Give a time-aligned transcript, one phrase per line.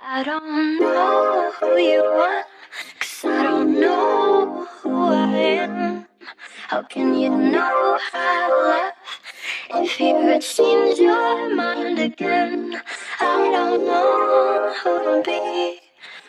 [0.00, 2.44] I don't know who you are,
[2.98, 6.06] cause I don't know who I am.
[6.68, 8.92] How can you know how I
[9.70, 12.80] love if you had changed your mind again?
[13.20, 15.80] I don't know who to be.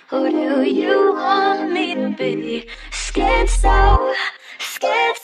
[0.10, 2.68] Who do you want me to be?
[2.92, 4.14] Scared so,
[4.60, 5.18] scared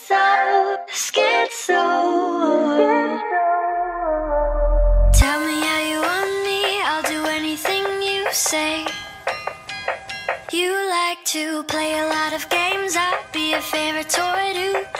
[8.32, 8.86] say
[10.52, 12.94] you like to play a lot of games.
[12.96, 14.99] I'd be a favorite toy to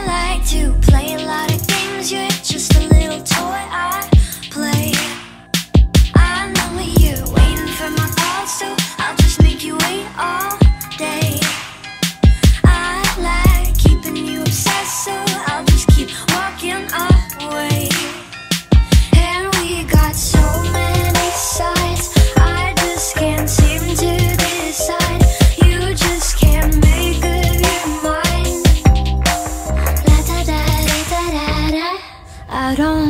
[32.79, 33.00] out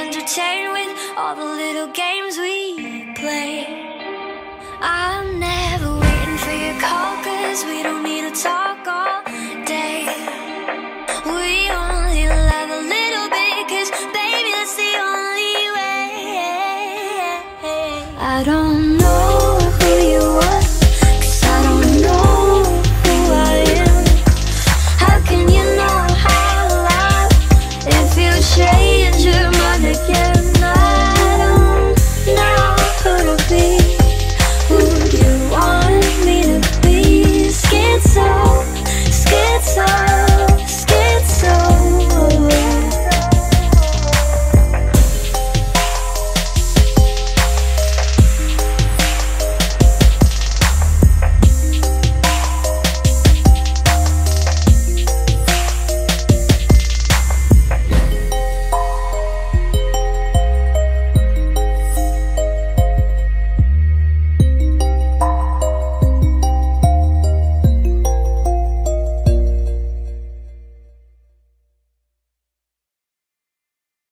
[0.00, 3.66] Entertain with all the little games we play.
[4.80, 9.22] I'm never waiting for your call, cause we don't need to talk all
[9.66, 10.06] day.
[11.26, 16.08] We only love a little bit, cause baby, that's the only way.
[18.18, 18.89] I don't